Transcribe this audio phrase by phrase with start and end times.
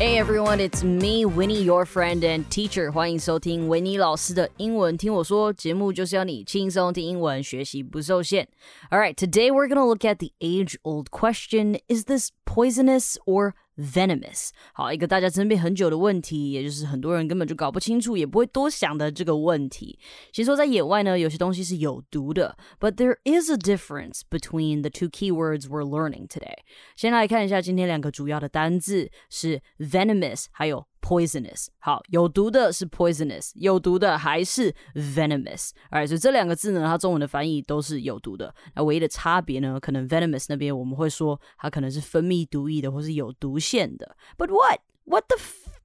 [0.00, 2.92] Hey everyone, it's me, Winnie, your friend and teacher.
[2.92, 8.48] 欢迎收听维尼老师的英文听我说节目，就是要你轻松听英文，学习不受限。
[8.90, 14.49] All right, today we're gonna look at the age-old question: Is this poisonous or venomous？
[14.73, 19.99] 好，一个大家争辩很久的问题，也就是很多人根本就搞不清楚，也不会多想的这个问题。
[20.31, 26.55] 其实说在野外呢，有些东西是有毒的，but there is a difference between the two keywords we're learning today。
[26.95, 31.67] 先来看一下今天两个主要的单字是 venomous，还有 poisonous。
[31.79, 35.71] 好，有毒的是 poisonous，有毒的还是 venomous。
[35.91, 38.53] Alright，所以这两个字呢，它中文的翻译都是有毒的。
[38.75, 44.15] 那唯一的差别呢，可能 venomous 那边我们会说它可能是分泌毒液的，或是有毒腺的。
[44.37, 44.79] But what?
[45.03, 45.37] What the?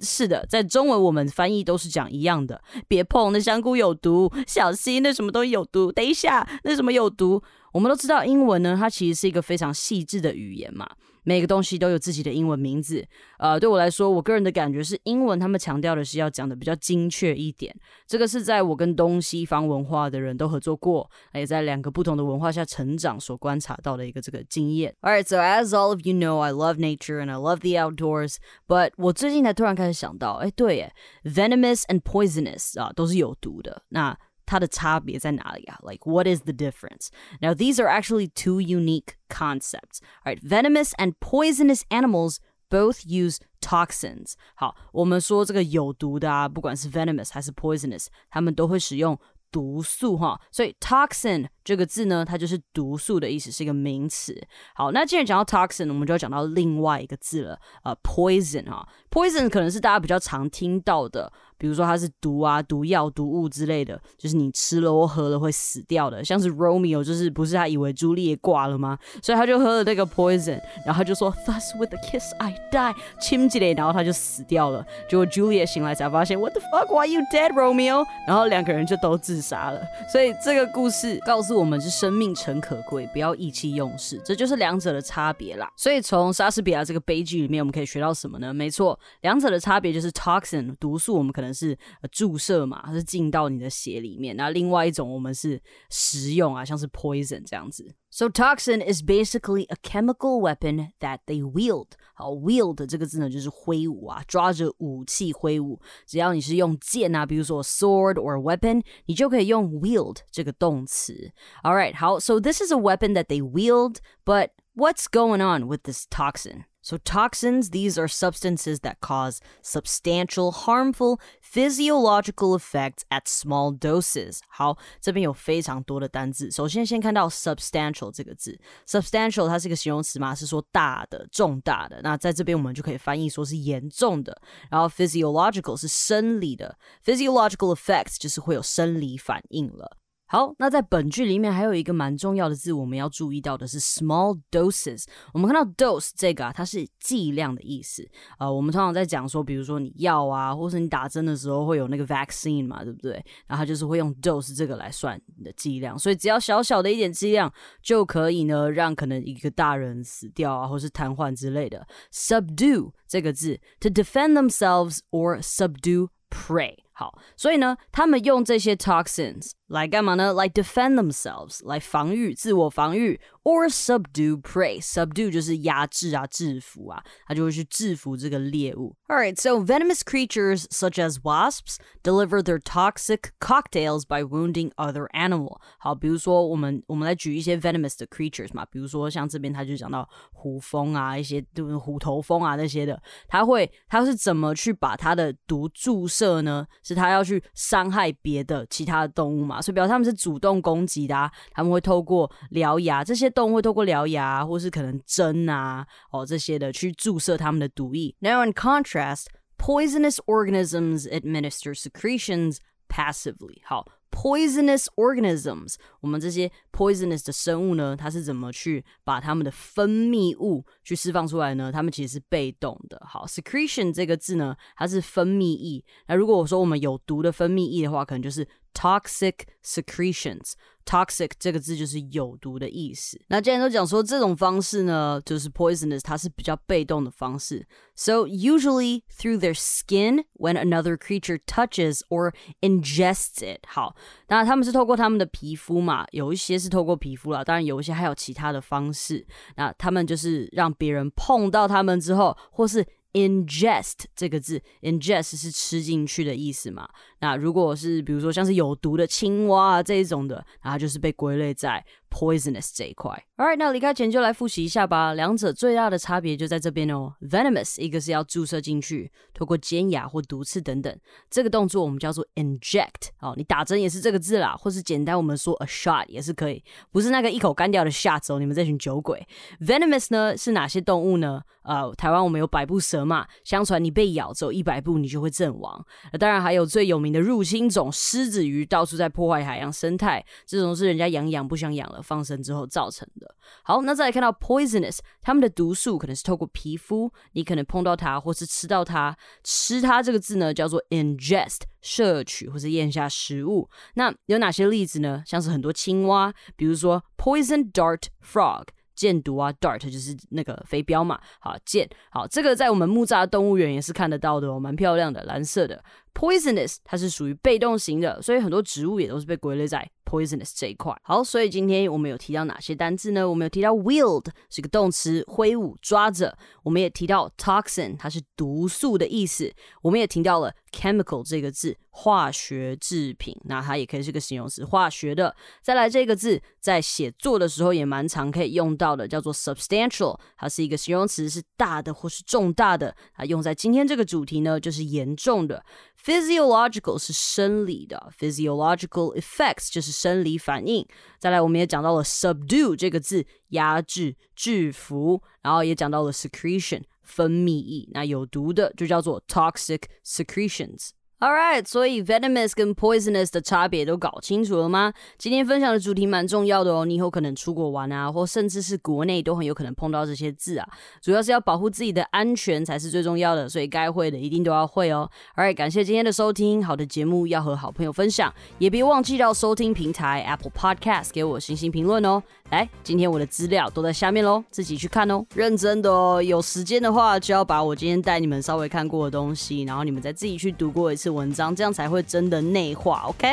[0.00, 2.62] 是的，在中文我们翻译都是讲一样的。
[2.88, 5.92] 别碰那香菇有毒，小心那什么东西有毒。
[5.92, 7.40] 等一下，那什么有毒？
[7.72, 10.88] 我们都知道英文呢，它其实是一个非常细致的语言嘛。
[11.24, 13.06] 每个东西都有自己的英文名字，
[13.38, 17.74] 呃，对我来说，我个人的感觉是，英文他们强调的是要讲的比较精确一点。
[18.06, 24.94] 这个是在我跟东西方文化的人都合作过，也在两个不同的文化下成长所观察到的一个这个经验。
[25.00, 28.36] All right, so as all of you know, I love nature and I love the outdoors.
[28.66, 30.92] But 我最近才突然开始想到，哎，对耶
[31.24, 33.82] ，venomous and poisonous 啊，都是有毒的。
[33.90, 34.18] 那
[34.51, 35.77] 它的差别在哪里啊？
[35.83, 37.09] Like what is the difference?
[37.41, 39.99] Now these are actually two unique concepts.
[40.23, 42.37] All right, venomous and poisonous animals
[42.69, 44.35] both use toxins.
[44.55, 49.19] 好，我们说这个有毒的啊，不管是 venomous 还是 poisonous，它们都会使用
[49.51, 50.39] 毒素哈。
[50.49, 54.33] 所以 toxin 这个字呢，它就是毒素的意思，是一个名词。
[54.75, 58.87] 好，那既然讲到 toxin，我们就要讲到另外一个字了，呃，poison 哈。
[59.09, 61.31] poison 可能是大家比较常听到的。
[61.62, 66.24] 比如说它是毒啊、毒药、毒物之类的，就是你吃了或喝了会死掉的。
[66.24, 68.98] 像是 Romeo，就是不是他以为朱丽叶挂了吗？
[69.22, 74.84] 所以他就喝了那个 poison，然后他就说 Thus with a kiss I die，亲起来，然后他就死掉了。
[75.08, 78.04] 结果 Julia 醒来才发现 What the fuck？Why you dead, Romeo？
[78.26, 79.80] 然后两个人就都自杀了。
[80.10, 85.70] 所以这个故事告诉我们是生命诚可贵，不要意气用事，这就是两者的差别啦。
[85.76, 88.52] 所以从莎士比亚这个悲剧里面，我们可以学到什么呢？
[88.52, 91.51] 没错，两者的差别就是 toxin 毒素，我们可能。
[91.53, 91.77] 是
[92.11, 94.35] 注射嘛，它是进到你的血里面。
[94.35, 97.95] 那另外一种我们是食用啊，像是 poison 这样子。
[98.09, 101.87] So toxin is basically a chemical weapon that they wield。
[102.15, 105.79] 好，wield 这个字呢就是挥舞啊，抓着武器挥舞。
[106.05, 111.31] 只要你是用剑啊，比如说 sword or weapon，你就可以用 wield 这个动词。
[111.63, 116.65] All right，好，so this is a weapon that they wield，but what's going on with this toxin?
[116.81, 124.39] So, toxins, these are substances that cause substantial harmful physiological effects at small doses.
[124.47, 126.49] 好，这边有非常多的单字。
[126.49, 128.57] 首先，先看到 substantial 这个字，
[128.87, 131.99] substantial 它是一个形容词嘛，是说大的、重大的。
[132.03, 134.41] 那在这边我们就可以翻译说是严重的。
[134.71, 139.97] 然后 physiological 是生理的，physiological effects 就是会有生理反应了。
[140.32, 145.04] 好，那在本句里面还有一个蛮重要的字，我们要注意到的是 small doses。
[145.34, 148.02] 我们看到 dose 这个啊，它是剂量的意思。
[148.38, 153.22] 呃，我们通常在讲说，比如说你药啊，或是你打针的时候会有那个 vaccine 嘛，对不对？
[153.46, 161.86] 然后就是会用 dose 这个来算你的剂量，所以只要小小的一点剂量就可以呢，让可能一个大人死掉啊，或是瘫痪之类的。
[162.10, 166.81] subdue 这个字，to defend themselves or subdue prey。
[166.93, 170.33] 好，所以呢，他们用这些 toxins 来干嘛呢？
[170.33, 178.95] 来 defend themselves，来防御、自我防御，or subdue prey。subdue 就是压制啊、制服啊，他就会去制服这个猎物。
[179.07, 185.59] Alright, so venomous creatures such as wasps deliver their toxic cocktails by wounding other animal。
[185.77, 196.65] 好，比如说我们我们来举一些 venomous 的 creatures 嘛，比如说像这边他就讲到虎蜂啊，一些就是虎头蜂啊那些的，他会他是怎么去把它的毒注射呢？
[196.82, 199.62] 是它要去伤害别的其他的动物嘛？
[199.62, 208.14] 所以表示他们是主动攻击的，啊，他们会透过獠牙，这些动物会透过獠牙，或是可能针啊，哦这些的去注射他们的毒液。
[208.18, 209.26] Now in contrast,
[209.56, 212.58] poisonous organisms administer secretions
[212.88, 213.60] passively.
[213.64, 213.86] 好。
[214.12, 221.72] Poisonous organisms，我们这些 poisonous 的生物呢，它是怎么去把它们的分泌物去释放出来呢？
[221.72, 223.00] 它们其实是被动的。
[223.04, 225.82] 好，secretion 这个字呢，它是分泌液。
[226.06, 230.52] 那如果我说我们有毒的分泌液的话，可能就是 toxic secretions。
[230.84, 233.16] toxic 这个字就是有毒的意思。
[233.28, 237.64] 那既然都讲说这种方式呢，就是 poisonous，它是比较被动的方式。
[237.94, 243.60] So usually through their skin when another creature touches or ingests it。
[243.68, 243.94] 好，
[244.26, 249.24] 那他们是透过他们的皮肤嘛，有一些是透过皮肤啦，当然有一些还有其他的方式。
[249.54, 256.88] 那他们就是让别人碰到他们之后，或是 ingest 这个字，ingest 是吃进去的意思嘛？
[257.22, 263.10] 那如果是比如说像是有毒的青蛙啊这一种的，那它就是被归类在 poisonous 这一块。
[263.36, 265.14] Alright，那离开前就来复习一下吧。
[265.14, 267.14] 两者最大的差别就在这边哦。
[267.20, 270.98] Venomous 一个是要注射进去，透过尖牙或毒刺等等，
[271.30, 273.10] 这个动作我们叫做 inject。
[273.20, 276.60] 哦，你打针也是这个字啦，或是简单我们说 a shot 也是可以，
[276.90, 278.40] 不是那个一口干掉的 shot 哦。
[278.40, 279.24] 你们这群酒鬼。
[279.60, 281.40] Venomous 呢是哪些动物呢？
[281.62, 285.86] 呃，台湾我们有百步蛇嘛，相传你被咬走一百步你就会阵亡。
[286.12, 293.34] 那当然还有最有名的入侵种狮子鱼，到处在破坏海洋生态，这种是人家养养不想养了，放生之后造成的。
[293.62, 303.68] 好，那再来看到 poisonous，它们的毒素可能是透过皮肤，你可能碰到它或是吃到它，吃它这个字呢叫做 ingest，摄取或是咽下食物。
[303.94, 305.22] 那有哪些例子呢？
[305.26, 308.68] 像是很多青蛙，比如说 poison dart frog。
[309.02, 311.18] 箭毒啊，dart 就是那个飞镖嘛。
[311.40, 315.82] 好，箭，好，这个在我们木栅动物园也是看得到的哦，蛮漂亮的，蓝色的。
[316.14, 320.94] Poisonous 它是属于被动型的，所以很多植物也都是被归类在 poisonous 这一块。
[321.02, 323.28] 好，所以今天我们有提到哪些单字呢？
[323.28, 326.36] 我们有提到 wield 是个动词，挥舞、抓着。
[326.62, 329.52] 我们也提到 toxin，它是毒素的意思。
[329.80, 331.76] 我们也提到了 chemical 这个字。
[331.94, 335.36] 化学制品，那它也可以是个形容词，化学的。
[335.60, 342.96] 再来这个字，在写作的时候也蛮常可以用到的，叫做 substantial，它是一个形容词，是大的或是重大的。
[343.14, 345.62] 它用在今天这个主题呢，就是严重的。
[346.02, 350.86] physiological 是生理的，physiological effects 就是生理反应。
[351.18, 356.80] 再来，我们也讲到了 subdue 这个字，压制、制服，然后也讲到了 secretion
[357.12, 360.90] 分泌液，那有毒的就叫做 toxic secretions。
[361.20, 364.92] All right，所以 venomous 跟 poisonous 的差别都搞清楚了吗？
[365.18, 370.68] 今天分享的主题蛮重要的哦，你以后可能出国玩啊，或甚至是国内都很有可能碰到这些字啊。
[371.00, 375.08] 主要是要保护自己的安全才是最重要的，所以该会的一定都要会哦。
[375.36, 382.20] Alright，感谢今天的收听，好的节目要和好朋友分享，也别忘记到收听平台 Apple Podcast 给我星星评论哦。
[382.52, 385.24] 来，今天我的资料都在下面喽，自己去看哦。
[385.34, 391.08] 认真的哦，有时间的话就要把我今天带你们稍微看过的东西，然后你们再自己去读过一次。
[391.08, 393.04] 文章，这样才会真的内化。
[393.06, 393.32] OK，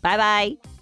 [0.00, 0.77] 拜拜。